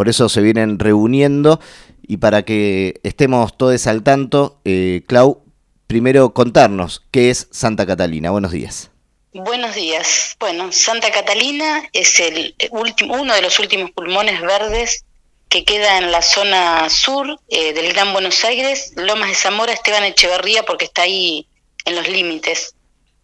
por 0.00 0.08
eso 0.08 0.30
se 0.30 0.40
vienen 0.40 0.78
reuniendo 0.78 1.60
y 2.00 2.16
para 2.16 2.42
que 2.42 2.98
estemos 3.02 3.54
todos 3.58 3.86
al 3.86 4.02
tanto, 4.02 4.58
eh, 4.64 5.02
Clau, 5.06 5.44
primero 5.86 6.32
contarnos 6.32 7.02
qué 7.10 7.28
es 7.28 7.48
Santa 7.50 7.84
Catalina. 7.84 8.30
Buenos 8.30 8.50
días. 8.50 8.90
Buenos 9.34 9.74
días. 9.74 10.38
Bueno, 10.40 10.72
Santa 10.72 11.12
Catalina 11.12 11.86
es 11.92 12.18
el 12.18 12.54
último, 12.70 13.12
uno 13.12 13.34
de 13.34 13.42
los 13.42 13.58
últimos 13.58 13.90
pulmones 13.90 14.40
verdes 14.40 15.04
que 15.50 15.66
queda 15.66 15.98
en 15.98 16.10
la 16.10 16.22
zona 16.22 16.88
sur 16.88 17.38
eh, 17.50 17.74
del 17.74 17.92
Gran 17.92 18.14
Buenos 18.14 18.42
Aires, 18.42 18.94
Lomas 18.96 19.28
de 19.28 19.34
Zamora, 19.34 19.74
Esteban 19.74 20.04
Echeverría, 20.04 20.62
porque 20.62 20.86
está 20.86 21.02
ahí 21.02 21.46
en 21.84 21.94
los 21.94 22.08
límites. 22.08 22.74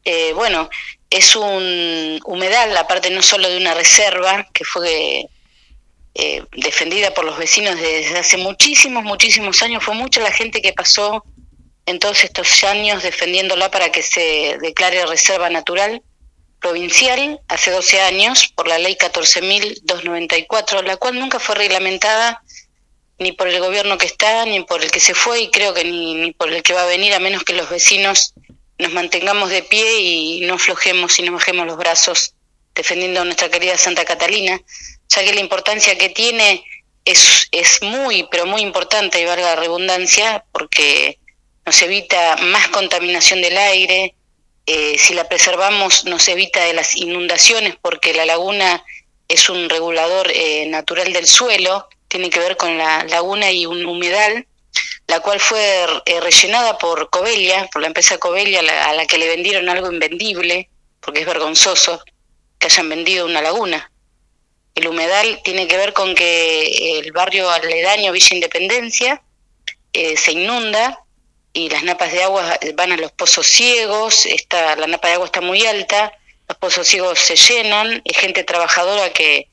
Eh, 0.05 0.35
bueno, 0.35 0.69
es 1.09 1.37
un 1.37 2.21
humedal, 2.27 2.77
aparte 2.77 3.09
no 3.09 3.23
solo 3.23 3.49
de 3.49 3.57
una 3.57 3.73
reserva, 3.73 4.47
que 4.53 4.65
fue 4.65 5.31
eh, 6.19 6.43
defendida 6.53 7.13
por 7.13 7.27
los 7.27 7.37
vecinos 7.37 7.79
desde 7.79 8.19
hace 8.19 8.39
muchísimos, 8.39 9.05
muchísimos 9.05 9.63
años. 9.63 9.85
Fue 9.85 9.95
mucha 9.95 10.21
la 10.23 10.33
gente 10.33 10.63
que 10.63 10.73
pasó 10.73 11.23
en 11.85 11.99
todos 11.99 12.25
estos 12.25 12.65
años 12.65 13.03
defendiéndola 13.03 13.71
para 13.71 13.93
que 13.93 14.03
se 14.03 14.57
declare 14.63 15.05
reserva 15.05 15.51
natural 15.51 16.03
provincial 16.59 17.39
hace 17.49 17.71
12 17.71 18.01
años 18.01 18.49
por 18.49 18.67
la 18.67 18.79
ley 18.79 18.97
14.294, 18.97 20.83
la 20.85 20.97
cual 20.97 21.19
nunca 21.19 21.39
fue 21.39 21.55
reglamentada 21.55 22.43
ni 23.19 23.33
por 23.33 23.49
el 23.49 23.61
gobierno 23.61 23.99
que 23.99 24.07
está, 24.07 24.47
ni 24.47 24.65
por 24.65 24.83
el 24.83 24.91
que 24.91 25.01
se 25.01 25.15
fue 25.15 25.43
y 25.43 25.51
creo 25.51 25.75
que 25.75 25.85
ni, 25.85 26.15
ni 26.15 26.33
por 26.33 26.51
el 26.51 26.63
que 26.63 26.73
va 26.73 26.85
a 26.85 26.87
venir, 26.87 27.13
a 27.13 27.21
menos 27.21 27.45
que 27.45 27.53
los 27.53 27.69
vecinos 27.69 28.33
nos 28.79 28.93
mantengamos 28.93 29.51
de 29.51 29.63
pie 29.63 30.01
y 30.01 30.41
no 30.47 30.59
flojemos 30.59 31.19
y 31.19 31.25
no 31.25 31.33
bajemos 31.33 31.67
los 31.67 31.77
brazos 31.77 32.35
defendiendo 32.75 33.21
a 33.21 33.25
nuestra 33.25 33.51
querida 33.51 33.77
Santa 33.77 34.07
Catalina 34.07 34.59
ya 35.09 35.25
que 35.25 35.35
la 35.35 35.41
importancia 35.41 35.97
que 35.97 36.09
tiene 36.09 36.65
es, 37.05 37.49
es 37.53 37.83
muy, 37.83 38.27
pero 38.31 38.47
muy 38.47 38.63
importante, 38.63 39.21
y 39.21 39.25
valga 39.25 39.55
la 39.55 39.57
redundancia, 39.57 40.45
porque 40.53 41.19
nos 41.65 41.81
evita 41.83 42.37
más 42.37 42.69
contaminación 42.69 43.41
del 43.43 43.57
aire, 43.57 44.15
eh, 44.67 44.99
si 44.99 45.15
la 45.15 45.29
preservamos 45.29 46.05
nos 46.07 46.27
evita 46.29 46.65
de 46.65 46.75
las 46.75 46.97
inundaciones, 46.97 47.77
porque 47.81 48.13
la 48.13 48.27
laguna 48.27 48.85
es 49.29 49.49
un 49.49 49.69
regulador 49.69 50.31
eh, 50.33 50.67
natural 50.67 51.13
del 51.13 51.27
suelo, 51.27 51.89
tiene 52.09 52.31
que 52.31 52.41
ver 52.41 52.57
con 52.57 52.77
la 52.77 53.05
laguna 53.05 53.51
y 53.53 53.67
un 53.67 53.87
humedal, 53.87 54.47
la 55.07 55.21
cual 55.21 55.39
fue 55.39 55.85
eh, 56.07 56.21
rellenada 56.21 56.79
por 56.79 57.11
Covelia, 57.11 57.69
por 57.73 57.83
la 57.83 57.89
empresa 57.89 58.19
Covelia, 58.19 58.61
a 58.61 58.93
la 58.93 59.07
que 59.07 59.19
le 59.19 59.29
vendieron 59.29 59.69
algo 59.69 59.91
invendible, 59.91 60.69
porque 61.01 61.21
es 61.21 61.27
vergonzoso 61.27 62.03
que 62.59 62.67
hayan 62.67 62.89
vendido 62.89 63.27
una 63.27 63.43
laguna. 63.43 63.91
El 64.77 64.87
humedal 64.89 65.41
tiene 65.43 65.67
que 65.67 65.79
ver 65.79 65.95
con 65.95 66.15
que 66.15 66.99
el 66.99 67.11
barrio 67.13 67.51
aledaño 67.51 68.13
Villa 68.13 68.37
Independencia 68.37 69.23
eh, 69.95 70.17
se 70.19 70.33
inunda 70.33 71.03
y 71.55 71.71
las 71.71 71.83
napas 71.83 72.13
de 72.13 72.23
agua 72.23 72.59
van 72.75 72.93
a 72.93 72.99
los 72.99 73.11
pozos 73.13 73.47
ciegos, 73.47 74.27
está, 74.27 74.77
la 74.77 74.87
napa 74.87 75.09
de 75.09 75.15
agua 75.15 75.27
está 75.27 75.41
muy 75.41 75.65
alta, 75.65 76.13
los 76.47 76.59
pozos 76.59 76.87
ciegos 76.87 77.19
se 77.19 77.37
llenan, 77.37 78.03
hay 78.05 78.15
gente 78.15 78.45
trabajadora 78.45 79.11
que 79.15 79.49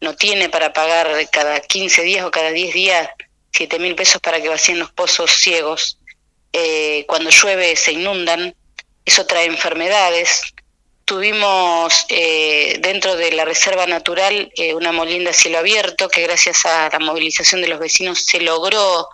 no 0.00 0.16
tiene 0.16 0.48
para 0.48 0.72
pagar 0.72 1.08
cada 1.30 1.60
15 1.60 2.02
días 2.02 2.26
o 2.26 2.32
cada 2.32 2.50
10 2.50 2.74
días 2.74 3.08
7 3.52 3.78
mil 3.78 3.94
pesos 3.94 4.20
para 4.20 4.42
que 4.42 4.48
vacíen 4.48 4.80
los 4.80 4.90
pozos 4.90 5.30
ciegos. 5.30 5.98
Eh, 6.52 7.04
cuando 7.06 7.30
llueve 7.30 7.76
se 7.76 7.92
inundan, 7.92 8.54
eso 9.04 9.24
trae 9.26 9.46
enfermedades, 9.46 10.42
Tuvimos 11.06 12.04
eh, 12.08 12.78
dentro 12.80 13.14
de 13.14 13.30
la 13.30 13.44
Reserva 13.44 13.86
Natural 13.86 14.50
eh, 14.56 14.74
una 14.74 14.90
molinda 14.90 15.32
cielo 15.32 15.58
abierto 15.58 16.08
que 16.08 16.22
gracias 16.22 16.66
a 16.66 16.88
la 16.90 16.98
movilización 16.98 17.60
de 17.60 17.68
los 17.68 17.78
vecinos 17.78 18.24
se 18.26 18.40
logró 18.40 19.08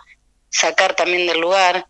sacar 0.49 0.95
también 0.95 1.27
del 1.27 1.39
lugar, 1.39 1.85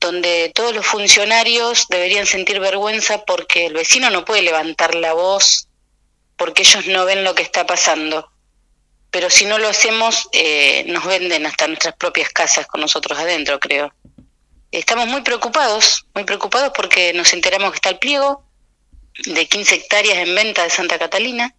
donde 0.00 0.52
todos 0.54 0.74
los 0.74 0.84
funcionarios 0.84 1.86
deberían 1.88 2.26
sentir 2.26 2.60
vergüenza 2.60 3.24
porque 3.24 3.64
el 3.64 3.72
vecino 3.72 4.10
no 4.10 4.26
puede 4.26 4.42
levantar 4.42 4.94
la 4.94 5.14
voz 5.14 5.68
porque 6.36 6.60
ellos 6.60 6.86
no 6.86 7.06
ven 7.06 7.24
lo 7.24 7.34
que 7.34 7.42
está 7.42 7.66
pasando. 7.66 8.30
Pero 9.10 9.30
si 9.30 9.46
no 9.46 9.56
lo 9.56 9.68
hacemos, 9.68 10.28
eh, 10.32 10.84
nos 10.88 11.06
venden 11.06 11.46
hasta 11.46 11.66
nuestras 11.68 11.96
propias 11.96 12.28
casas 12.28 12.66
con 12.66 12.82
nosotros 12.82 13.18
adentro, 13.18 13.58
creo. 13.58 13.94
Estamos 14.70 15.06
muy 15.06 15.22
preocupados, 15.22 16.06
muy 16.14 16.24
preocupados 16.24 16.70
porque 16.76 17.14
nos 17.14 17.32
enteramos 17.32 17.70
que 17.70 17.76
está 17.76 17.88
el 17.88 17.98
pliego, 17.98 18.44
de 19.24 19.48
15 19.48 19.74
hectáreas 19.74 20.18
en 20.18 20.34
venta 20.34 20.64
de 20.64 20.70
Santa 20.70 20.98
Catalina. 20.98 21.54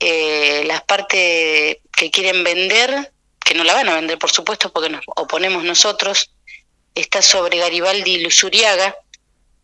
Eh, 0.00 0.62
las 0.66 0.82
partes 0.82 1.78
que 1.92 2.10
quieren 2.10 2.44
vender, 2.44 3.12
que 3.44 3.54
no 3.54 3.64
la 3.64 3.74
van 3.74 3.88
a 3.88 3.96
vender 3.96 4.18
por 4.18 4.30
supuesto 4.30 4.72
porque 4.72 4.90
nos 4.90 5.02
oponemos 5.16 5.64
nosotros, 5.64 6.30
está 6.94 7.22
sobre 7.22 7.58
Garibaldi 7.58 8.12
y 8.12 8.20
Luzuriaga, 8.20 8.94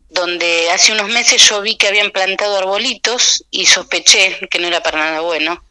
donde 0.09 0.69
hace 0.71 0.91
unos 0.91 1.09
meses 1.09 1.47
yo 1.47 1.61
vi 1.61 1.77
que 1.77 1.87
habían 1.87 2.11
plantado 2.11 2.57
arbolitos 2.57 3.45
y 3.49 3.65
sospeché 3.65 4.39
que 4.49 4.59
no 4.59 4.67
era 4.67 4.81
para 4.81 4.99
nada 4.99 5.21
bueno. 5.21 5.63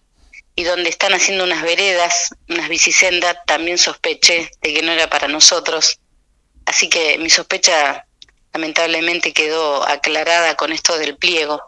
Y 0.56 0.62
donde 0.62 0.88
están 0.88 1.12
haciendo 1.14 1.42
unas 1.42 1.62
veredas, 1.62 2.30
unas 2.48 2.68
bicisendas, 2.68 3.36
también 3.44 3.76
sospeché 3.76 4.50
de 4.62 4.74
que 4.74 4.82
no 4.82 4.92
era 4.92 5.10
para 5.10 5.26
nosotros. 5.26 5.98
Así 6.64 6.88
que 6.88 7.18
mi 7.18 7.28
sospecha 7.28 8.06
lamentablemente 8.54 9.32
quedó 9.32 9.86
aclarada 9.86 10.54
con 10.56 10.72
esto 10.72 10.96
del 10.96 11.16
pliego. 11.16 11.60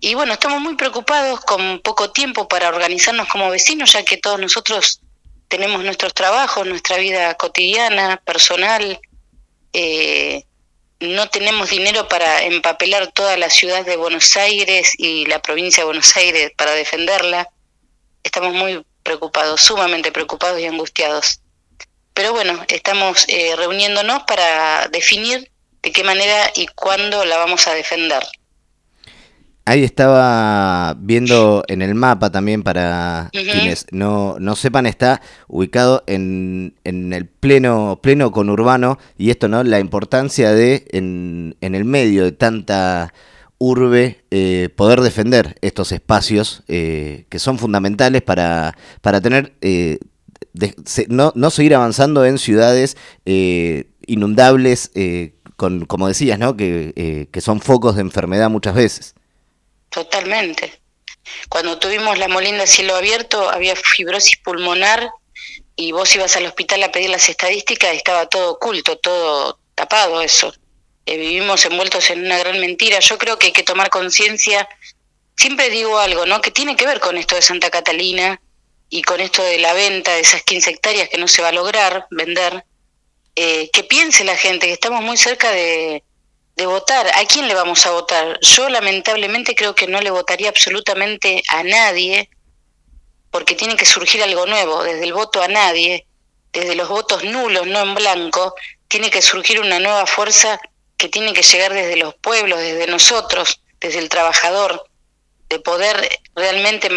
Y 0.00 0.14
bueno, 0.14 0.34
estamos 0.34 0.60
muy 0.60 0.76
preocupados 0.76 1.40
con 1.40 1.80
poco 1.80 2.10
tiempo 2.10 2.46
para 2.46 2.68
organizarnos 2.68 3.26
como 3.28 3.48
vecinos, 3.48 3.92
ya 3.94 4.04
que 4.04 4.18
todos 4.18 4.38
nosotros 4.38 5.00
tenemos 5.48 5.82
nuestros 5.82 6.12
trabajos, 6.12 6.66
nuestra 6.66 6.98
vida 6.98 7.34
cotidiana, 7.34 8.18
personal. 8.18 9.00
Eh, 9.72 10.44
no 11.00 11.28
tenemos 11.30 11.70
dinero 11.70 12.06
para 12.06 12.44
empapelar 12.44 13.10
toda 13.12 13.38
la 13.38 13.48
ciudad 13.48 13.84
de 13.84 13.96
Buenos 13.96 14.36
Aires 14.36 14.92
y 14.98 15.24
la 15.24 15.40
provincia 15.40 15.82
de 15.82 15.86
Buenos 15.86 16.14
Aires 16.16 16.52
para 16.56 16.72
defenderla. 16.72 17.48
Estamos 18.22 18.52
muy 18.52 18.84
preocupados, 19.02 19.62
sumamente 19.62 20.12
preocupados 20.12 20.60
y 20.60 20.66
angustiados. 20.66 21.40
Pero 22.12 22.32
bueno, 22.32 22.62
estamos 22.68 23.24
eh, 23.28 23.56
reuniéndonos 23.56 24.24
para 24.24 24.88
definir 24.88 25.50
de 25.84 25.92
qué 25.92 26.02
manera 26.02 26.50
y 26.56 26.66
cuándo 26.66 27.24
la 27.24 27.36
vamos 27.36 27.66
a 27.68 27.74
defender. 27.74 28.22
Ahí 29.66 29.82
estaba 29.82 30.94
viendo 30.98 31.64
en 31.68 31.80
el 31.80 31.94
mapa 31.94 32.30
también 32.30 32.62
para 32.62 33.30
quienes 33.32 33.86
no, 33.92 34.36
no 34.38 34.56
sepan, 34.56 34.84
está 34.84 35.22
ubicado 35.48 36.04
en, 36.06 36.74
en, 36.84 37.14
el 37.14 37.26
pleno, 37.26 37.98
pleno 38.02 38.30
conurbano 38.30 38.98
y 39.16 39.30
esto, 39.30 39.48
¿no? 39.48 39.62
La 39.62 39.80
importancia 39.80 40.52
de 40.52 40.86
en, 40.90 41.56
en 41.62 41.74
el 41.74 41.86
medio 41.86 42.24
de 42.24 42.32
tanta 42.32 43.14
urbe 43.56 44.24
eh, 44.30 44.68
poder 44.76 45.00
defender 45.00 45.56
estos 45.62 45.92
espacios 45.92 46.62
eh, 46.68 47.24
que 47.30 47.38
son 47.38 47.58
fundamentales 47.58 48.22
para, 48.22 48.76
para 49.00 49.20
tener... 49.20 49.54
Eh, 49.60 49.98
no, 51.08 51.32
no 51.34 51.50
seguir 51.50 51.74
avanzando 51.74 52.24
en 52.24 52.38
ciudades 52.38 52.96
inundables 54.06 54.92
con, 55.56 55.86
como 55.86 56.08
decías, 56.08 56.38
¿no? 56.38 56.56
Que, 56.56 56.92
eh, 56.96 57.26
que 57.32 57.40
son 57.40 57.60
focos 57.60 57.96
de 57.96 58.02
enfermedad 58.02 58.50
muchas 58.50 58.74
veces. 58.74 59.14
Totalmente. 59.90 60.80
Cuando 61.48 61.78
tuvimos 61.78 62.18
la 62.18 62.28
molinda 62.28 62.66
cielo 62.66 62.96
abierto, 62.96 63.48
había 63.48 63.74
fibrosis 63.76 64.36
pulmonar 64.38 65.10
y 65.76 65.92
vos 65.92 66.14
ibas 66.14 66.36
al 66.36 66.46
hospital 66.46 66.82
a 66.82 66.92
pedir 66.92 67.10
las 67.10 67.28
estadísticas 67.28 67.94
y 67.94 67.96
estaba 67.96 68.26
todo 68.26 68.52
oculto, 68.52 68.98
todo 68.98 69.58
tapado 69.74 70.20
eso. 70.20 70.52
Eh, 71.06 71.16
vivimos 71.16 71.64
envueltos 71.66 72.10
en 72.10 72.24
una 72.24 72.38
gran 72.38 72.60
mentira. 72.60 72.98
Yo 73.00 73.18
creo 73.18 73.38
que 73.38 73.46
hay 73.46 73.52
que 73.52 73.62
tomar 73.62 73.90
conciencia. 73.90 74.68
Siempre 75.36 75.70
digo 75.70 75.98
algo, 75.98 76.26
¿no? 76.26 76.40
Que 76.40 76.50
tiene 76.50 76.76
que 76.76 76.86
ver 76.86 77.00
con 77.00 77.16
esto 77.16 77.34
de 77.34 77.42
Santa 77.42 77.70
Catalina 77.70 78.40
y 78.88 79.02
con 79.02 79.20
esto 79.20 79.42
de 79.42 79.58
la 79.58 79.72
venta 79.72 80.12
de 80.12 80.20
esas 80.20 80.42
15 80.42 80.70
hectáreas 80.70 81.08
que 81.08 81.18
no 81.18 81.28
se 81.28 81.42
va 81.42 81.48
a 81.48 81.52
lograr 81.52 82.06
vender 82.10 82.64
eh, 83.36 83.70
que 83.72 83.84
piense 83.84 84.24
la 84.24 84.36
gente, 84.36 84.66
que 84.66 84.72
estamos 84.72 85.02
muy 85.02 85.16
cerca 85.16 85.50
de, 85.50 86.02
de 86.56 86.66
votar. 86.66 87.06
¿A 87.14 87.24
quién 87.26 87.48
le 87.48 87.54
vamos 87.54 87.84
a 87.86 87.90
votar? 87.90 88.38
Yo 88.40 88.68
lamentablemente 88.68 89.54
creo 89.54 89.74
que 89.74 89.86
no 89.86 90.00
le 90.00 90.10
votaría 90.10 90.48
absolutamente 90.48 91.42
a 91.48 91.62
nadie, 91.62 92.28
porque 93.30 93.54
tiene 93.54 93.76
que 93.76 93.86
surgir 93.86 94.22
algo 94.22 94.46
nuevo, 94.46 94.82
desde 94.84 95.04
el 95.04 95.12
voto 95.12 95.42
a 95.42 95.48
nadie, 95.48 96.06
desde 96.52 96.76
los 96.76 96.88
votos 96.88 97.24
nulos, 97.24 97.66
no 97.66 97.80
en 97.80 97.94
blanco, 97.94 98.54
tiene 98.88 99.10
que 99.10 99.22
surgir 99.22 99.58
una 99.58 99.80
nueva 99.80 100.06
fuerza 100.06 100.60
que 100.96 101.08
tiene 101.08 101.32
que 101.32 101.42
llegar 101.42 101.74
desde 101.74 101.96
los 101.96 102.14
pueblos, 102.14 102.60
desde 102.60 102.86
nosotros, 102.86 103.60
desde 103.80 103.98
el 103.98 104.08
trabajador, 104.08 104.88
de 105.48 105.58
poder 105.58 106.20
realmente 106.36 106.88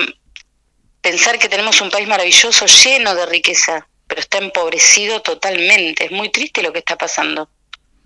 pensar 1.01 1.40
que 1.40 1.50
tenemos 1.50 1.81
un 1.81 1.90
país 1.90 2.07
maravilloso 2.07 2.66
lleno 2.68 3.16
de 3.16 3.25
riqueza, 3.25 3.88
pero 4.18 4.24
está 4.24 4.40
empobrecido 4.40 5.22
totalmente. 5.22 6.06
Es 6.06 6.12
muy 6.12 6.30
triste 6.30 6.64
lo 6.64 6.74
que 6.74 6.80
está 6.80 6.98
pasando. 6.98 7.52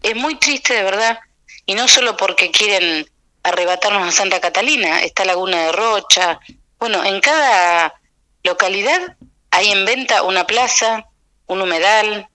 Es 0.03 0.13
muy 0.13 0.35
triste 0.35 0.73
de 0.73 0.83
verdad, 0.83 1.17
y 1.65 1.73
no 1.73 1.87
solo 1.87 2.17
porque 2.17 2.51
quieren 2.51 3.09
arrebatarnos 3.43 4.05
a 4.05 4.11
Santa 4.11 4.41
Catalina, 4.41 5.03
está 5.03 5.23
Laguna 5.23 5.67
de 5.67 5.71
Rocha. 5.71 6.41
Bueno, 6.79 7.01
en 7.05 7.21
cada 7.21 7.93
localidad 8.43 9.15
hay 9.51 9.71
en 9.71 9.85
venta 9.85 10.23
una 10.23 10.45
plaza, 10.45 11.05
un 11.47 11.61
humedal, 11.61 12.27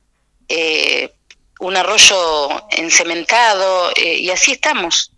eh, 0.49 1.13
un 1.61 1.77
arroyo 1.77 2.67
encementado, 2.71 3.93
eh, 3.95 4.15
y 4.21 4.31
así 4.31 4.53
estamos. 4.53 5.13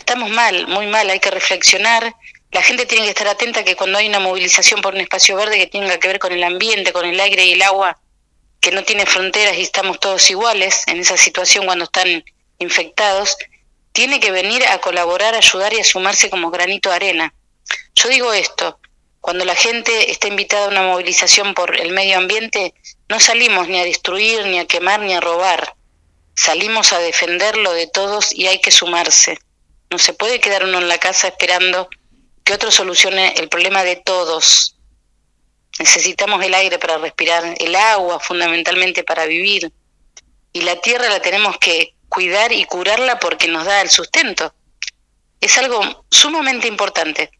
Estamos 0.00 0.30
mal, 0.30 0.66
muy 0.66 0.88
mal, 0.88 1.08
hay 1.10 1.20
que 1.20 1.30
reflexionar. 1.30 2.12
La 2.50 2.62
gente 2.62 2.86
tiene 2.86 3.04
que 3.04 3.10
estar 3.10 3.28
atenta 3.28 3.62
que 3.62 3.76
cuando 3.76 3.98
hay 3.98 4.08
una 4.08 4.20
movilización 4.20 4.80
por 4.80 4.94
un 4.94 5.00
espacio 5.00 5.36
verde 5.36 5.58
que 5.58 5.66
tenga 5.66 5.98
que 5.98 6.08
ver 6.08 6.18
con 6.18 6.32
el 6.32 6.42
ambiente, 6.42 6.92
con 6.92 7.04
el 7.04 7.20
aire 7.20 7.44
y 7.44 7.52
el 7.52 7.62
agua, 7.62 8.00
que 8.60 8.72
no 8.72 8.82
tiene 8.84 9.06
fronteras 9.06 9.56
y 9.56 9.62
estamos 9.62 10.00
todos 10.00 10.30
iguales 10.30 10.82
en 10.86 10.98
esa 10.98 11.16
situación 11.16 11.66
cuando 11.66 11.84
están 11.84 12.24
infectados, 12.58 13.36
tiene 13.92 14.20
que 14.20 14.30
venir 14.30 14.64
a 14.66 14.78
colaborar, 14.78 15.34
ayudar 15.34 15.74
y 15.74 15.80
a 15.80 15.84
sumarse 15.84 16.30
como 16.30 16.50
granito 16.50 16.88
de 16.88 16.96
arena. 16.96 17.34
Yo 17.94 18.08
digo 18.08 18.32
esto, 18.32 18.78
cuando 19.20 19.44
la 19.44 19.54
gente 19.54 20.10
está 20.10 20.28
invitada 20.28 20.66
a 20.66 20.68
una 20.68 20.82
movilización 20.82 21.54
por 21.54 21.78
el 21.78 21.92
medio 21.92 22.16
ambiente, 22.16 22.74
no 23.08 23.20
salimos 23.20 23.68
ni 23.68 23.78
a 23.78 23.84
destruir, 23.84 24.46
ni 24.46 24.58
a 24.58 24.66
quemar, 24.66 25.00
ni 25.00 25.14
a 25.14 25.20
robar. 25.20 25.74
Salimos 26.34 26.92
a 26.92 26.98
defenderlo 27.00 27.72
de 27.72 27.88
todos 27.88 28.32
y 28.32 28.46
hay 28.46 28.60
que 28.60 28.70
sumarse. 28.70 29.38
No 29.90 29.98
se 29.98 30.12
puede 30.12 30.40
quedar 30.40 30.64
uno 30.64 30.78
en 30.78 30.88
la 30.88 30.98
casa 30.98 31.28
esperando 31.28 31.88
que 32.48 32.54
otro 32.54 32.70
solucione 32.70 33.34
el 33.36 33.50
problema 33.50 33.84
de 33.84 33.96
todos. 33.96 34.74
Necesitamos 35.78 36.42
el 36.42 36.54
aire 36.54 36.78
para 36.78 36.96
respirar, 36.96 37.44
el 37.58 37.76
agua 37.76 38.18
fundamentalmente 38.20 39.04
para 39.04 39.26
vivir. 39.26 39.70
Y 40.54 40.62
la 40.62 40.76
tierra 40.80 41.10
la 41.10 41.20
tenemos 41.20 41.58
que 41.58 41.94
cuidar 42.08 42.50
y 42.52 42.64
curarla 42.64 43.18
porque 43.20 43.48
nos 43.48 43.66
da 43.66 43.82
el 43.82 43.90
sustento. 43.90 44.54
Es 45.42 45.58
algo 45.58 46.06
sumamente 46.10 46.66
importante 46.68 47.30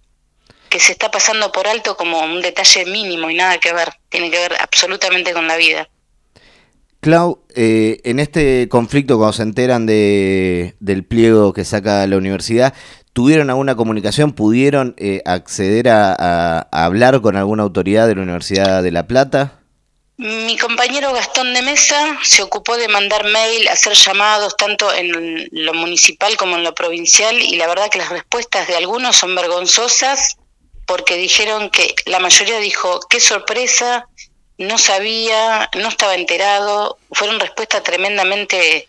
que 0.69 0.79
se 0.79 0.93
está 0.93 1.11
pasando 1.11 1.51
por 1.53 1.67
alto 1.67 1.97
como 1.97 2.21
un 2.21 2.43
detalle 2.43 2.85
mínimo 2.85 3.31
y 3.31 3.35
nada 3.35 3.57
que 3.57 3.73
ver, 3.73 3.89
tiene 4.11 4.31
que 4.31 4.37
ver 4.37 4.57
absolutamente 4.61 5.33
con 5.33 5.49
la 5.49 5.57
vida. 5.57 5.89
Clau, 7.01 7.45
eh, 7.55 8.01
en 8.05 8.19
este 8.19 8.69
conflicto 8.69 9.17
cuando 9.17 9.33
se 9.33 9.43
enteran 9.43 9.87
de, 9.87 10.75
del 10.81 11.05
pliego 11.05 11.53
que 11.53 11.65
saca 11.65 12.07
la 12.07 12.17
universidad, 12.17 12.75
¿tuvieron 13.13 13.51
alguna 13.51 13.75
comunicación? 13.75 14.33
¿Pudieron 14.33 14.95
eh, 14.99 15.23
acceder 15.25 15.89
a, 15.89 16.69
hablar 16.71 17.21
con 17.21 17.37
alguna 17.37 17.63
autoridad 17.63 18.07
de 18.07 18.15
la 18.15 18.23
Universidad 18.23 18.83
de 18.83 18.91
La 18.91 19.07
Plata? 19.07 19.55
Mi 20.17 20.57
compañero 20.59 21.13
Gastón 21.13 21.55
de 21.55 21.63
Mesa 21.63 22.19
se 22.25 22.43
ocupó 22.43 22.77
de 22.77 22.89
mandar 22.89 23.25
mail, 23.25 23.69
hacer 23.69 23.93
llamados 23.93 24.57
tanto 24.57 24.93
en 24.93 25.49
lo 25.53 25.75
municipal 25.75 26.37
como 26.37 26.57
en 26.57 26.65
lo 26.65 26.75
provincial 26.75 27.41
y 27.41 27.55
la 27.57 27.69
verdad 27.69 27.89
que 27.89 27.99
las 27.99 28.09
respuestas 28.09 28.67
de 28.67 28.77
algunos 28.77 29.15
son 29.15 29.37
vergonzosas 29.37 30.37
porque 30.87 31.17
dijeron 31.17 31.71
que 31.71 31.95
la 32.07 32.19
mayoría 32.19 32.59
dijo, 32.59 32.99
qué 33.09 33.21
sorpresa, 33.21 34.09
no 34.57 34.77
sabía, 34.79 35.71
no 35.77 35.89
estaba 35.89 36.15
enterado, 36.15 36.99
fueron 37.13 37.39
respuestas 37.39 37.83
tremendamente 37.83 38.89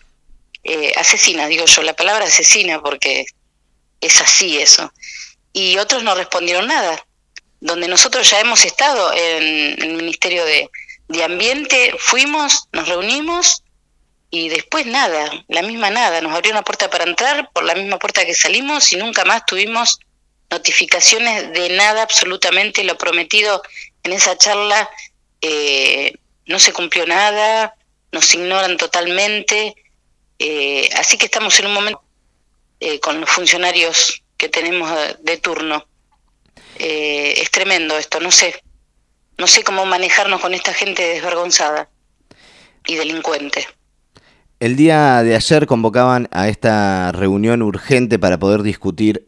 eh, 0.63 0.93
asesinas, 0.97 1.47
digo 1.49 1.65
yo, 1.65 1.83
la 1.83 1.95
palabra 1.95 2.25
asesina 2.25 2.81
porque 2.81 3.25
es 4.01 4.21
así 4.21 4.59
eso. 4.59 4.91
Y 5.53 5.77
otros 5.77 6.03
no 6.03 6.15
respondieron 6.15 6.67
nada, 6.67 7.05
donde 7.59 7.87
nosotros 7.87 8.29
ya 8.29 8.39
hemos 8.39 8.65
estado 8.65 9.13
en, 9.13 9.81
el 9.81 9.93
Ministerio 9.93 10.45
de, 10.45 10.69
de 11.07 11.23
Ambiente, 11.23 11.95
fuimos, 11.97 12.67
nos 12.71 12.87
reunimos 12.87 13.63
y 14.31 14.49
después 14.49 14.85
nada, 14.85 15.31
la 15.47 15.63
misma 15.63 15.89
nada, 15.89 16.21
nos 16.21 16.33
abrió 16.33 16.51
una 16.51 16.61
puerta 16.61 16.89
para 16.89 17.03
entrar 17.03 17.49
por 17.51 17.63
la 17.63 17.73
misma 17.73 17.97
puerta 17.97 18.25
que 18.25 18.35
salimos 18.35 18.93
y 18.93 18.97
nunca 18.97 19.25
más 19.25 19.45
tuvimos 19.45 19.99
notificaciones 20.49 21.51
de 21.51 21.69
nada 21.69 22.03
absolutamente, 22.03 22.83
lo 22.83 22.97
prometido 22.97 23.61
en 24.03 24.13
esa 24.13 24.37
charla 24.37 24.89
eh, 25.41 26.13
no 26.45 26.59
se 26.59 26.73
cumplió 26.73 27.05
nada, 27.05 27.75
nos 28.11 28.33
ignoran 28.33 28.77
totalmente, 28.77 29.75
eh, 30.37 30.89
así 30.95 31.17
que 31.17 31.25
estamos 31.25 31.59
en 31.59 31.67
un 31.67 31.73
momento 31.73 32.01
eh, 32.79 32.99
con 32.99 33.19
los 33.19 33.29
funcionarios 33.29 34.23
que 34.37 34.49
tenemos 34.49 34.89
de 35.21 35.37
turno. 35.37 35.85
es 36.77 37.51
tremendo 37.51 37.97
esto, 37.97 38.19
no 38.19 38.31
sé, 38.31 38.55
no 39.37 39.47
sé 39.47 39.63
cómo 39.63 39.85
manejarnos 39.85 40.39
con 40.39 40.53
esta 40.53 40.73
gente 40.73 41.03
desvergonzada 41.03 41.89
y 42.87 42.95
delincuente. 42.95 43.67
El 44.59 44.75
día 44.75 45.23
de 45.23 45.35
ayer 45.35 45.65
convocaban 45.65 46.29
a 46.31 46.47
esta 46.47 47.11
reunión 47.11 47.61
urgente 47.61 48.17
para 48.17 48.39
poder 48.39 48.63
discutir 48.63 49.25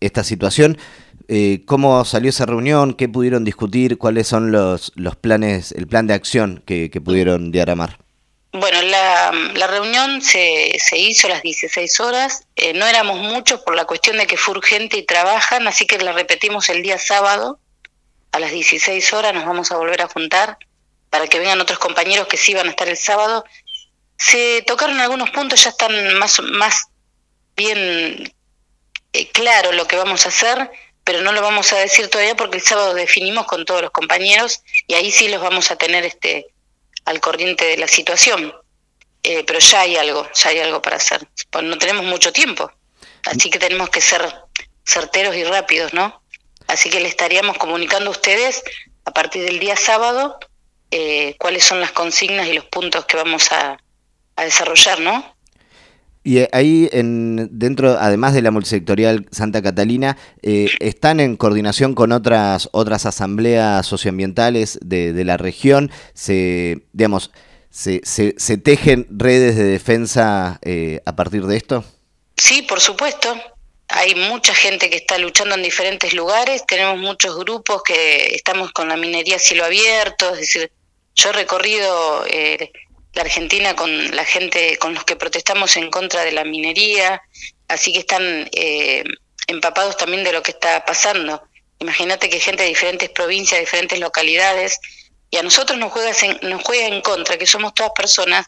esta 0.00 0.24
situación. 0.24 0.78
Eh, 1.28 1.62
¿Cómo 1.66 2.04
salió 2.04 2.30
esa 2.30 2.46
reunión? 2.46 2.94
¿Qué 2.94 3.08
pudieron 3.08 3.44
discutir? 3.44 3.98
¿Cuáles 3.98 4.26
son 4.26 4.52
los, 4.52 4.92
los 4.96 5.16
planes, 5.16 5.72
el 5.72 5.86
plan 5.86 6.06
de 6.06 6.14
acción 6.14 6.62
que, 6.66 6.90
pudieron 7.02 7.52
diagramar? 7.52 7.98
Bueno, 8.52 8.82
la, 8.82 9.66
reunión 9.66 10.20
se, 10.20 10.76
se, 10.78 10.98
hizo 10.98 11.26
a 11.26 11.30
las 11.30 11.42
16 11.42 12.00
horas. 12.00 12.46
Eh, 12.54 12.74
no 12.74 12.86
éramos 12.86 13.18
muchos 13.18 13.60
por 13.62 13.74
la 13.74 13.86
cuestión 13.86 14.18
de 14.18 14.26
que 14.26 14.36
fue 14.36 14.58
urgente 14.58 14.98
y 14.98 15.06
trabajan, 15.06 15.66
así 15.66 15.86
que 15.86 15.96
la 15.98 16.12
repetimos 16.12 16.68
el 16.68 16.82
día 16.82 16.98
sábado. 16.98 17.58
A 18.30 18.38
las 18.38 18.50
16 18.50 19.10
horas 19.14 19.32
nos 19.32 19.46
vamos 19.46 19.72
a 19.72 19.76
volver 19.78 20.02
a 20.02 20.08
juntar 20.08 20.58
para 21.08 21.28
que 21.28 21.38
vengan 21.38 21.60
otros 21.62 21.78
compañeros 21.78 22.26
que 22.26 22.36
sí 22.36 22.52
van 22.52 22.66
a 22.66 22.70
estar 22.70 22.88
el 22.88 22.96
sábado. 22.98 23.44
Se 24.18 24.62
tocaron 24.66 25.00
algunos 25.00 25.30
puntos, 25.30 25.64
ya 25.64 25.70
están 25.70 26.14
más, 26.18 26.38
más 26.40 26.88
bien 27.56 28.34
eh, 29.14 29.28
claro 29.30 29.72
lo 29.72 29.86
que 29.86 29.96
vamos 29.96 30.26
a 30.26 30.28
hacer, 30.28 30.70
pero 31.04 31.22
no 31.22 31.32
lo 31.32 31.40
vamos 31.40 31.72
a 31.72 31.78
decir 31.78 32.08
todavía 32.08 32.36
porque 32.36 32.58
el 32.58 32.62
sábado 32.62 32.92
definimos 32.92 33.46
con 33.46 33.64
todos 33.64 33.80
los 33.80 33.90
compañeros 33.92 34.62
y 34.86 34.94
ahí 34.94 35.10
sí 35.10 35.28
los 35.28 35.40
vamos 35.40 35.70
a 35.70 35.76
tener 35.76 36.04
este 36.04 36.51
al 37.04 37.20
corriente 37.20 37.64
de 37.64 37.76
la 37.76 37.88
situación. 37.88 38.54
Eh, 39.22 39.44
pero 39.46 39.60
ya 39.60 39.82
hay 39.82 39.96
algo, 39.96 40.28
ya 40.34 40.50
hay 40.50 40.58
algo 40.58 40.82
para 40.82 40.96
hacer. 40.96 41.26
Pues 41.50 41.64
no 41.64 41.78
tenemos 41.78 42.04
mucho 42.04 42.32
tiempo, 42.32 42.70
así 43.24 43.50
que 43.50 43.58
tenemos 43.58 43.88
que 43.90 44.00
ser 44.00 44.22
certeros 44.84 45.36
y 45.36 45.44
rápidos, 45.44 45.92
¿no? 45.94 46.22
Así 46.66 46.90
que 46.90 47.00
le 47.00 47.08
estaríamos 47.08 47.56
comunicando 47.58 48.10
a 48.10 48.12
ustedes 48.12 48.62
a 49.04 49.12
partir 49.12 49.44
del 49.44 49.60
día 49.60 49.76
sábado 49.76 50.38
eh, 50.90 51.36
cuáles 51.38 51.64
son 51.64 51.80
las 51.80 51.92
consignas 51.92 52.48
y 52.48 52.52
los 52.52 52.64
puntos 52.66 53.04
que 53.06 53.16
vamos 53.16 53.52
a, 53.52 53.78
a 54.36 54.44
desarrollar, 54.44 55.00
¿no? 55.00 55.31
Y 56.24 56.38
eh, 56.38 56.48
ahí, 56.52 56.88
en, 56.92 57.48
dentro, 57.58 57.96
además 57.98 58.34
de 58.34 58.42
la 58.42 58.50
multisectorial 58.50 59.26
Santa 59.32 59.60
Catalina, 59.60 60.16
eh, 60.42 60.68
¿están 60.78 61.18
en 61.18 61.36
coordinación 61.36 61.94
con 61.94 62.12
otras, 62.12 62.68
otras 62.72 63.06
asambleas 63.06 63.86
socioambientales 63.86 64.78
de, 64.82 65.12
de 65.12 65.24
la 65.24 65.36
región? 65.36 65.90
Se, 66.14 66.82
digamos, 66.92 67.32
se, 67.70 68.02
se, 68.04 68.56
tejen 68.58 69.06
redes 69.10 69.56
de 69.56 69.64
defensa 69.64 70.60
eh, 70.62 71.00
a 71.06 71.16
partir 71.16 71.46
de 71.46 71.56
esto? 71.56 71.84
Sí, 72.36 72.62
por 72.62 72.80
supuesto. 72.80 73.34
Hay 73.88 74.14
mucha 74.14 74.54
gente 74.54 74.88
que 74.88 74.96
está 74.96 75.18
luchando 75.18 75.54
en 75.54 75.62
diferentes 75.62 76.14
lugares. 76.14 76.64
Tenemos 76.66 76.98
muchos 76.98 77.36
grupos 77.36 77.82
que 77.82 78.34
estamos 78.34 78.72
con 78.72 78.88
la 78.88 78.96
minería 78.96 79.38
cielo 79.38 79.64
abierto. 79.64 80.32
Es 80.34 80.40
decir, 80.40 80.70
yo 81.14 81.30
he 81.30 81.32
recorrido 81.32 82.24
la 83.14 83.22
Argentina 83.22 83.76
con 83.76 84.14
la 84.16 84.24
gente, 84.24 84.78
con 84.78 84.94
los 84.94 85.04
que 85.04 85.16
protestamos 85.16 85.76
en 85.76 85.90
contra 85.90 86.24
de 86.24 86.32
la 86.32 86.44
minería, 86.44 87.22
así 87.68 87.92
que 87.92 88.00
están 88.00 88.48
eh, 88.52 89.04
empapados 89.46 89.96
también 89.96 90.24
de 90.24 90.32
lo 90.32 90.42
que 90.42 90.52
está 90.52 90.84
pasando. 90.84 91.42
Imagínate 91.78 92.30
que 92.30 92.40
gente 92.40 92.62
de 92.62 92.70
diferentes 92.70 93.10
provincias, 93.10 93.60
diferentes 93.60 93.98
localidades, 93.98 94.78
y 95.30 95.36
a 95.36 95.42
nosotros 95.42 95.78
nos 95.78 95.92
juega, 95.92 96.12
en, 96.22 96.50
nos 96.50 96.62
juega 96.62 96.86
en 96.86 97.00
contra, 97.00 97.38
que 97.38 97.46
somos 97.46 97.74
todas 97.74 97.92
personas 97.94 98.46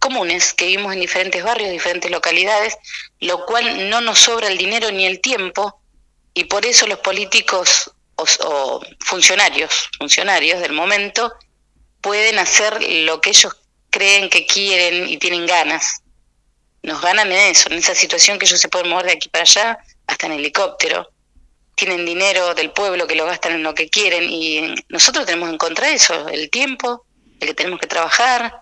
comunes, 0.00 0.52
que 0.52 0.66
vivimos 0.66 0.92
en 0.92 1.00
diferentes 1.00 1.42
barrios, 1.42 1.70
diferentes 1.70 2.10
localidades, 2.10 2.76
lo 3.20 3.46
cual 3.46 3.88
no 3.88 4.00
nos 4.00 4.18
sobra 4.18 4.48
el 4.48 4.58
dinero 4.58 4.90
ni 4.90 5.06
el 5.06 5.20
tiempo, 5.20 5.80
y 6.34 6.44
por 6.44 6.66
eso 6.66 6.86
los 6.86 6.98
políticos 6.98 7.90
o, 8.16 8.26
o 8.44 8.80
funcionarios, 9.00 9.88
funcionarios 9.98 10.60
del 10.60 10.72
momento, 10.72 11.32
pueden 12.02 12.38
hacer 12.38 12.82
lo 12.82 13.20
que 13.20 13.30
ellos 13.30 13.56
creen 13.96 14.28
que 14.28 14.44
quieren 14.44 15.08
y 15.08 15.16
tienen 15.16 15.46
ganas. 15.46 16.02
Nos 16.82 17.00
ganan 17.00 17.32
en 17.32 17.38
eso, 17.50 17.70
en 17.70 17.78
esa 17.78 17.94
situación 17.94 18.38
que 18.38 18.44
ellos 18.44 18.60
se 18.60 18.68
pueden 18.68 18.90
mover 18.90 19.06
de 19.06 19.12
aquí 19.12 19.30
para 19.30 19.42
allá, 19.42 19.78
hasta 20.06 20.26
en 20.26 20.32
helicóptero. 20.32 21.08
Tienen 21.74 22.04
dinero 22.04 22.54
del 22.54 22.72
pueblo 22.72 23.06
que 23.06 23.14
lo 23.14 23.24
gastan 23.24 23.52
en 23.52 23.62
lo 23.62 23.74
que 23.74 23.88
quieren 23.88 24.24
y 24.24 24.74
nosotros 24.90 25.24
tenemos 25.24 25.48
en 25.48 25.56
contra 25.56 25.88
eso, 25.88 26.28
el 26.28 26.50
tiempo, 26.50 27.06
el 27.40 27.48
que 27.48 27.54
tenemos 27.54 27.80
que 27.80 27.86
trabajar, 27.86 28.60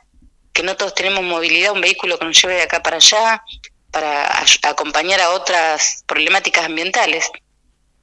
que 0.53 0.62
no 0.62 0.76
todos 0.76 0.95
tenemos 0.95 1.25
movilidad, 1.25 1.73
un 1.73 1.81
vehículo 1.81 2.17
que 2.17 2.26
nos 2.26 2.41
lleve 2.41 2.55
de 2.55 2.62
acá 2.62 2.81
para 2.81 2.97
allá, 2.97 3.43
para 3.91 4.45
acompañar 4.62 5.21
a 5.21 5.31
otras 5.31 6.05
problemáticas 6.07 6.64
ambientales. 6.64 7.29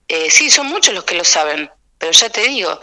Eh, 0.10 0.30
sí, 0.30 0.50
son 0.50 0.68
muchos 0.68 0.94
los 0.94 1.06
que 1.06 1.16
lo 1.16 1.24
saben, 1.24 1.72
pero 1.98 2.12
ya 2.12 2.30
te 2.30 2.42
digo, 2.42 2.78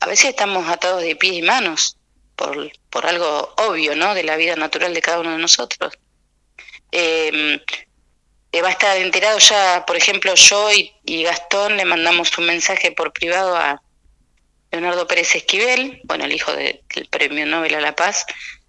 a 0.00 0.06
veces 0.06 0.26
estamos 0.26 0.68
atados 0.68 1.02
de 1.02 1.16
pies 1.16 1.34
y 1.36 1.42
manos 1.42 1.96
por, 2.36 2.70
por 2.90 3.06
algo 3.06 3.54
obvio, 3.56 3.94
¿no? 3.96 4.14
De 4.14 4.24
la 4.24 4.36
vida 4.36 4.56
natural 4.56 4.94
de 4.94 5.02
cada 5.02 5.20
uno 5.20 5.32
de 5.32 5.38
nosotros. 5.38 5.94
Em, 6.90 7.60
eh, 8.52 8.62
va 8.62 8.68
a 8.68 8.72
estar 8.72 8.96
enterado 8.98 9.38
ya, 9.38 9.84
por 9.84 9.96
ejemplo, 9.96 10.34
yo 10.36 10.70
y, 10.72 11.22
Gastón 11.24 11.76
le 11.76 11.84
mandamos 11.84 12.36
un 12.38 12.46
mensaje 12.46 12.92
por 12.92 13.12
privado 13.12 13.56
a 13.56 13.82
Leonardo 14.70 15.06
Pérez 15.08 15.34
Esquivel, 15.34 16.00
bueno, 16.04 16.24
el 16.24 16.32
hijo 16.32 16.52
del 16.52 16.80
Premio 17.10 17.46
Nobel 17.46 17.74
a 17.74 17.80
la 17.80 17.96
Paz, 17.96 18.24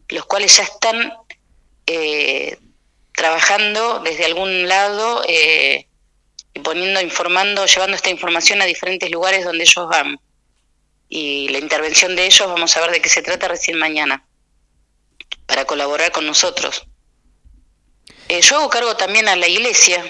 los 0.10 0.26
cuales 0.26 0.58
ya 0.58 0.64
están 0.64 1.14
eh, 1.86 2.58
trabajando 3.14 4.00
desde 4.00 4.26
algún 4.26 4.68
lado 4.68 5.24
eh, 5.28 5.88
poniendo, 6.64 7.02
informando, 7.02 7.66
llevando 7.68 7.96
esta 7.96 8.10
información 8.10 8.62
a 8.62 8.66
diferentes 8.66 9.12
lugares 9.12 9.46
donde 9.46 9.64
ellos 9.66 9.88
van. 9.88 10.20
Y 11.08 11.50
la 11.50 11.60
intervención 11.60 12.16
de 12.16 12.26
ellos, 12.26 12.48
vamos 12.48 12.76
a 12.76 12.82
ver 12.82 12.92
de 12.92 13.02
qué 13.02 13.10
se 13.10 13.22
trata 13.22 13.48
recién 13.48 13.78
mañana, 13.78 14.26
para 15.46 15.66
colaborar 15.66 16.12
con 16.12 16.26
nosotros. 16.26 16.88
Eh, 18.28 18.42
yo 18.42 18.58
hago 18.58 18.70
cargo 18.70 18.98
también 18.98 19.28
a 19.28 19.36
la 19.36 19.48
iglesia, 19.48 20.04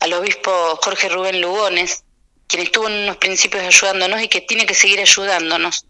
al 0.00 0.12
obispo 0.14 0.50
Jorge 0.82 1.08
Rubén 1.08 1.40
Lugones, 1.40 2.04
quien 2.46 2.62
estuvo 2.62 2.88
en 2.88 3.02
unos 3.04 3.16
principios 3.18 3.64
ayudándonos 3.64 4.22
y 4.22 4.28
que 4.28 4.40
tiene 4.40 4.66
que 4.66 4.74
seguir 4.74 5.00
ayudándonos, 5.00 5.86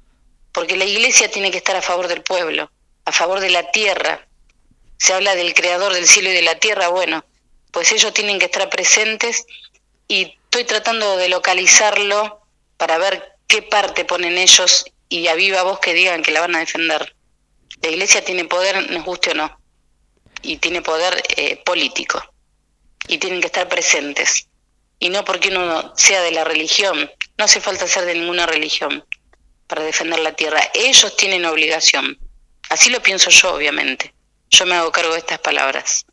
porque 0.53 0.77
la 0.77 0.85
iglesia 0.85 1.31
tiene 1.31 1.51
que 1.51 1.59
estar 1.59 1.77
a 1.77 1.83
favor 1.83 2.09
del 2.09 2.23
pueblo, 2.23 2.71
a 3.05 3.13
favor 3.13 3.41
de 3.41 3.51
la 3.51 3.71
tierra. 3.71 4.27
Se 4.99 5.13
habla 5.13 5.35
del 5.35 5.55
creador 5.55 5.93
del 5.93 6.09
cielo 6.09 6.31
y 6.31 6.33
de 6.33 6.43
la 6.43 6.59
tierra, 6.59 6.89
bueno, 6.89 7.25
pues 7.71 7.93
ellos 7.93 8.13
tienen 8.15 8.39
que 8.39 8.47
estar 8.47 8.69
presentes 8.71 9.47
y 10.09 10.39
estoy 10.45 10.65
tratando 10.65 11.17
de 11.17 11.29
localizarlo 11.29 12.41
para 12.79 12.97
ver 12.99 13.36
qué 13.47 13.63
parte 13.63 14.05
ponen 14.05 14.39
ellos 14.39 14.85
y 15.09 15.27
a 15.29 15.35
viva 15.35 15.63
voz 15.63 15.81
que 15.81 15.95
digan 15.95 16.23
que 16.23 16.33
la 16.33 16.41
van 16.41 16.57
a 16.57 16.61
defender. 16.61 17.15
La 17.83 17.89
iglesia 17.91 18.25
tiene 18.25 18.45
poder, 18.45 18.91
nos 18.91 19.05
guste 19.05 19.31
o 19.31 19.35
no, 19.35 19.59
y 20.43 20.57
tiene 20.57 20.83
poder 20.83 21.23
eh, 21.37 21.63
político, 21.65 22.23
y 23.07 23.19
tienen 23.19 23.41
que 23.41 23.47
estar 23.47 23.69
presentes. 23.69 24.49
Y 24.99 25.11
no 25.11 25.25
porque 25.25 25.51
uno 25.51 25.93
sea 25.97 26.23
de 26.23 26.33
la 26.33 26.45
religión, 26.45 27.11
no 27.39 27.45
hace 27.45 27.61
falta 27.61 27.87
ser 27.87 28.07
de 28.07 28.15
ninguna 28.15 28.47
religión 28.47 29.05
para 29.67 29.83
defender 29.83 30.21
la 30.21 30.33
tierra. 30.33 30.61
Ellos 30.75 31.17
tienen 31.17 31.45
obligación. 31.45 32.19
Así 32.71 32.91
lo 32.91 33.03
pienso 33.03 33.31
yo, 33.31 33.55
obviamente. 33.55 34.15
Yo 34.51 34.65
me 34.65 34.75
hago 34.75 34.91
cargo 34.91 35.13
de 35.13 35.19
estas 35.19 35.39
palabras. 35.41 36.07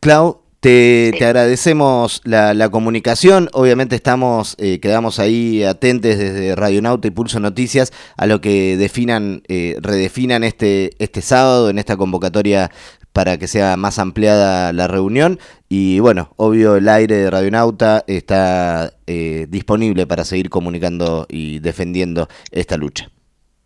Clau, 0.00 0.41
te, 0.62 1.10
agradecemos 1.20 2.20
la, 2.22 2.68
comunicación. 2.70 3.50
Obviamente 3.52 3.96
estamos, 3.96 4.54
eh, 4.58 4.78
quedamos 4.78 5.18
ahí 5.18 5.64
atentes 5.64 6.18
desde 6.18 6.54
Radio 6.54 6.80
Nauta 6.80 7.08
y 7.08 7.10
Pulso 7.10 7.40
Noticias 7.40 7.92
a 8.16 8.26
lo 8.26 8.40
que 8.40 8.76
definan, 8.76 9.42
eh, 9.48 9.74
redefinan 9.80 10.44
este, 10.44 10.92
este 11.00 11.20
sábado 11.20 11.68
en 11.68 11.80
esta 11.80 11.96
convocatoria 11.96 12.70
para 13.12 13.38
que 13.38 13.48
sea 13.48 13.76
más 13.76 13.98
ampliada 13.98 14.72
la 14.72 14.86
reunión. 14.86 15.40
Y 15.68 15.98
bueno, 15.98 16.32
obvio 16.36 16.76
el 16.76 16.88
aire 16.88 17.16
de 17.16 17.30
Radio 17.32 17.50
Nauta 17.50 18.04
está 18.06 18.92
eh, 19.08 19.46
disponible 19.48 20.06
para 20.06 20.24
seguir 20.24 20.48
comunicando 20.48 21.26
y 21.28 21.58
defendiendo 21.58 22.28
esta 22.52 22.76
lucha. 22.76 23.10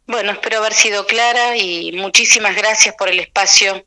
Bueno, 0.06 0.32
espero 0.32 0.60
haber 0.60 0.72
sido 0.72 1.04
clara 1.04 1.58
y 1.58 1.92
muchísimas 1.92 2.56
gracias 2.56 2.94
por 2.96 3.10
el 3.10 3.20
espacio 3.20 3.84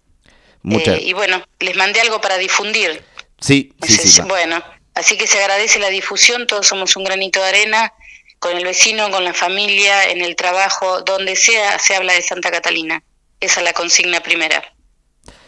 eh, 0.63 1.01
y 1.04 1.13
bueno, 1.13 1.44
les 1.60 1.75
mandé 1.75 2.01
algo 2.01 2.20
para 2.22 2.38
difundir. 2.38 3.04
Sí, 3.39 3.74
sí, 3.82 3.98
sí. 3.98 4.22
Bueno, 4.22 4.63
así 4.94 5.18
que 5.18 5.28
se 5.28 5.39
agradece 5.39 5.80
la 5.80 5.89
difusión, 5.89 6.48
todos 6.48 6.68
somos 6.68 6.96
un 6.96 7.04
granito 7.04 7.42
de 7.42 7.48
arena, 7.48 7.94
con 8.39 8.56
el 8.56 8.63
vecino, 8.63 9.10
con 9.12 9.24
la 9.24 9.34
familia, 9.34 10.10
en 10.10 10.22
el 10.22 10.36
trabajo, 10.36 11.01
donde 11.01 11.36
sea, 11.36 11.78
se 11.80 11.96
habla 11.96 12.13
de 12.13 12.22
Santa 12.22 12.51
Catalina. 12.51 13.04
Esa 13.39 13.60
es 13.60 13.63
la 13.66 13.74
consigna 13.74 14.22
primera. 14.22 14.74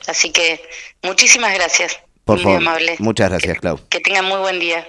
Así 0.07 0.31
que 0.31 0.61
muchísimas 1.01 1.53
gracias. 1.53 1.99
Por 2.25 2.37
muy 2.37 2.43
favor. 2.43 2.61
Amable. 2.61 2.95
Muchas 2.99 3.29
gracias, 3.29 3.59
Clau. 3.59 3.79
Que 3.89 3.99
tengan 3.99 4.25
muy 4.25 4.39
buen 4.39 4.59
día. 4.59 4.87